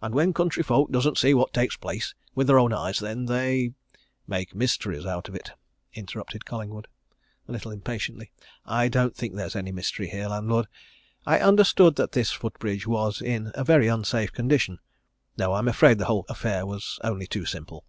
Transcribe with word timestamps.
And 0.00 0.14
when 0.14 0.32
country 0.32 0.62
folk 0.62 0.90
doesn't 0.90 1.18
see 1.18 1.34
what 1.34 1.52
takes 1.52 1.76
place, 1.76 2.14
with 2.34 2.46
their 2.46 2.58
own 2.58 2.72
eyes, 2.72 3.00
then 3.00 3.26
they" 3.26 3.74
"Make 4.26 4.54
mysteries 4.54 5.04
out 5.04 5.28
of 5.28 5.34
it," 5.34 5.50
interrupted 5.92 6.46
Collingwood, 6.46 6.88
a 7.46 7.52
little 7.52 7.70
impatiently. 7.70 8.30
"I 8.64 8.88
don't 8.88 9.14
think 9.14 9.34
there's 9.36 9.54
any 9.54 9.70
mystery 9.70 10.08
here, 10.08 10.28
landlord 10.28 10.68
I 11.26 11.40
understood 11.40 11.96
that 11.96 12.12
this 12.12 12.32
foot 12.32 12.58
bridge 12.58 12.86
was 12.86 13.20
in 13.20 13.52
a 13.54 13.62
very 13.62 13.88
unsafe 13.88 14.32
condition. 14.32 14.78
No! 15.36 15.52
I'm 15.52 15.68
afraid 15.68 15.98
the 15.98 16.06
whole 16.06 16.24
affair 16.30 16.64
was 16.64 16.98
only 17.04 17.26
too 17.26 17.44
simple." 17.44 17.84